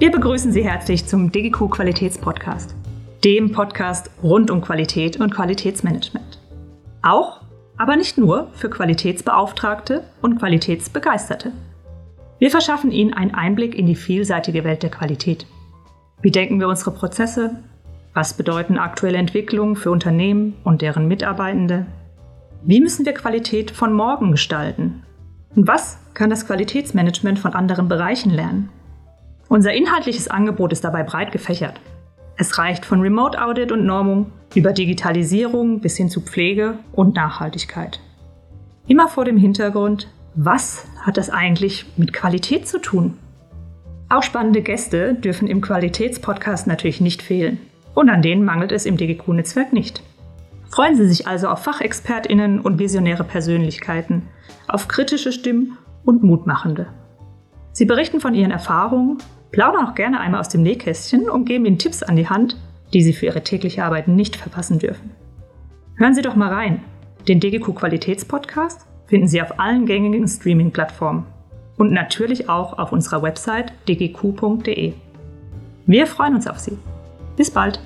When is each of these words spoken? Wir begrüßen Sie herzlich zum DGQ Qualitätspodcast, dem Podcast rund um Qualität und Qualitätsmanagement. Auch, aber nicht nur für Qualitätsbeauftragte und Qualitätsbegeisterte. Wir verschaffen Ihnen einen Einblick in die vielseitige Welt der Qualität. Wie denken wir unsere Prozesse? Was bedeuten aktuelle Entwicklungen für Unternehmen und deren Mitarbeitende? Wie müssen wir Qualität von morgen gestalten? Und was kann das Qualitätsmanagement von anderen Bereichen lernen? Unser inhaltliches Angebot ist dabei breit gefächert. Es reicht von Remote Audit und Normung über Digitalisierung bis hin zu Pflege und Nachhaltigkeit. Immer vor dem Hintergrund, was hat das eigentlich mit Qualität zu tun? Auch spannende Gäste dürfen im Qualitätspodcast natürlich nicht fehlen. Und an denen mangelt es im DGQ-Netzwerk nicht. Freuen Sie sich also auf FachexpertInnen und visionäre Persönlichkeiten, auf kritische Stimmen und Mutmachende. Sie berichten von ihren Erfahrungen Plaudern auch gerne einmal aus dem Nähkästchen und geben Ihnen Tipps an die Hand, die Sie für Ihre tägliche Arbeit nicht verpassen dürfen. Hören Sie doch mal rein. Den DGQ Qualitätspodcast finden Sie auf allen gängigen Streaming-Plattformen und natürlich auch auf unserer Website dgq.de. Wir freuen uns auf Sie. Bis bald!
Wir 0.00 0.10
begrüßen 0.10 0.50
Sie 0.50 0.64
herzlich 0.64 1.04
zum 1.04 1.30
DGQ 1.30 1.68
Qualitätspodcast, 1.72 2.74
dem 3.22 3.52
Podcast 3.52 4.10
rund 4.22 4.50
um 4.50 4.62
Qualität 4.62 5.20
und 5.20 5.34
Qualitätsmanagement. 5.34 6.38
Auch, 7.02 7.42
aber 7.76 7.96
nicht 7.96 8.16
nur 8.16 8.48
für 8.54 8.70
Qualitätsbeauftragte 8.70 10.04
und 10.22 10.38
Qualitätsbegeisterte. 10.38 11.52
Wir 12.38 12.50
verschaffen 12.50 12.92
Ihnen 12.92 13.12
einen 13.12 13.34
Einblick 13.34 13.74
in 13.74 13.84
die 13.84 13.94
vielseitige 13.94 14.64
Welt 14.64 14.82
der 14.82 14.90
Qualität. 14.90 15.44
Wie 16.22 16.30
denken 16.30 16.58
wir 16.60 16.68
unsere 16.68 16.92
Prozesse? 16.92 17.56
Was 18.14 18.32
bedeuten 18.32 18.78
aktuelle 18.78 19.18
Entwicklungen 19.18 19.76
für 19.76 19.90
Unternehmen 19.90 20.54
und 20.64 20.80
deren 20.80 21.08
Mitarbeitende? 21.08 21.84
Wie 22.62 22.80
müssen 22.80 23.04
wir 23.04 23.12
Qualität 23.12 23.70
von 23.70 23.92
morgen 23.92 24.30
gestalten? 24.30 25.02
Und 25.54 25.68
was 25.68 25.98
kann 26.14 26.30
das 26.30 26.46
Qualitätsmanagement 26.46 27.38
von 27.38 27.52
anderen 27.52 27.88
Bereichen 27.88 28.30
lernen? 28.30 28.70
Unser 29.50 29.72
inhaltliches 29.72 30.28
Angebot 30.28 30.70
ist 30.72 30.84
dabei 30.84 31.02
breit 31.02 31.32
gefächert. 31.32 31.80
Es 32.36 32.56
reicht 32.56 32.86
von 32.86 33.00
Remote 33.00 33.44
Audit 33.44 33.72
und 33.72 33.84
Normung 33.84 34.30
über 34.54 34.72
Digitalisierung 34.72 35.80
bis 35.80 35.96
hin 35.96 36.08
zu 36.08 36.20
Pflege 36.20 36.78
und 36.92 37.16
Nachhaltigkeit. 37.16 37.98
Immer 38.86 39.08
vor 39.08 39.24
dem 39.24 39.36
Hintergrund, 39.36 40.06
was 40.36 40.86
hat 41.00 41.16
das 41.16 41.30
eigentlich 41.30 41.84
mit 41.96 42.12
Qualität 42.12 42.68
zu 42.68 42.80
tun? 42.80 43.18
Auch 44.08 44.22
spannende 44.22 44.62
Gäste 44.62 45.14
dürfen 45.14 45.48
im 45.48 45.60
Qualitätspodcast 45.60 46.68
natürlich 46.68 47.00
nicht 47.00 47.20
fehlen. 47.20 47.58
Und 47.92 48.08
an 48.08 48.22
denen 48.22 48.44
mangelt 48.44 48.70
es 48.70 48.86
im 48.86 48.96
DGQ-Netzwerk 48.96 49.72
nicht. 49.72 50.00
Freuen 50.68 50.94
Sie 50.94 51.08
sich 51.08 51.26
also 51.26 51.48
auf 51.48 51.64
FachexpertInnen 51.64 52.60
und 52.60 52.78
visionäre 52.78 53.24
Persönlichkeiten, 53.24 54.28
auf 54.68 54.86
kritische 54.86 55.32
Stimmen 55.32 55.76
und 56.04 56.22
Mutmachende. 56.22 56.86
Sie 57.72 57.84
berichten 57.84 58.20
von 58.20 58.34
ihren 58.34 58.52
Erfahrungen 58.52 59.18
Plaudern 59.52 59.86
auch 59.86 59.94
gerne 59.94 60.20
einmal 60.20 60.40
aus 60.40 60.48
dem 60.48 60.62
Nähkästchen 60.62 61.28
und 61.28 61.44
geben 61.44 61.66
Ihnen 61.66 61.78
Tipps 61.78 62.02
an 62.02 62.16
die 62.16 62.28
Hand, 62.28 62.56
die 62.92 63.02
Sie 63.02 63.12
für 63.12 63.26
Ihre 63.26 63.42
tägliche 63.42 63.84
Arbeit 63.84 64.08
nicht 64.08 64.36
verpassen 64.36 64.78
dürfen. 64.78 65.10
Hören 65.96 66.14
Sie 66.14 66.22
doch 66.22 66.36
mal 66.36 66.52
rein. 66.52 66.82
Den 67.28 67.40
DGQ 67.40 67.74
Qualitätspodcast 67.74 68.86
finden 69.06 69.28
Sie 69.28 69.42
auf 69.42 69.58
allen 69.58 69.86
gängigen 69.86 70.26
Streaming-Plattformen 70.26 71.26
und 71.76 71.92
natürlich 71.92 72.48
auch 72.48 72.78
auf 72.78 72.92
unserer 72.92 73.22
Website 73.22 73.72
dgq.de. 73.88 74.92
Wir 75.86 76.06
freuen 76.06 76.34
uns 76.34 76.46
auf 76.46 76.58
Sie. 76.58 76.78
Bis 77.36 77.50
bald! 77.50 77.80